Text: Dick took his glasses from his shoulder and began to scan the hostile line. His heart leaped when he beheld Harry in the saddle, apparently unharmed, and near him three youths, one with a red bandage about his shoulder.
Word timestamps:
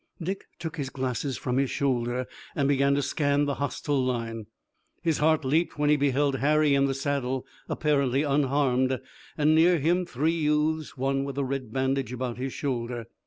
Dick 0.19 0.45
took 0.57 0.77
his 0.77 0.89
glasses 0.89 1.37
from 1.37 1.57
his 1.57 1.69
shoulder 1.69 2.25
and 2.55 2.67
began 2.67 2.95
to 2.95 3.03
scan 3.03 3.45
the 3.45 3.53
hostile 3.61 4.03
line. 4.03 4.47
His 5.03 5.19
heart 5.19 5.45
leaped 5.45 5.77
when 5.77 5.91
he 5.91 5.95
beheld 5.95 6.37
Harry 6.37 6.73
in 6.73 6.85
the 6.85 6.95
saddle, 6.95 7.45
apparently 7.69 8.23
unharmed, 8.23 8.99
and 9.37 9.53
near 9.53 9.77
him 9.77 10.07
three 10.07 10.31
youths, 10.33 10.97
one 10.97 11.23
with 11.23 11.37
a 11.37 11.43
red 11.45 11.71
bandage 11.71 12.11
about 12.11 12.39
his 12.39 12.51
shoulder. 12.51 13.05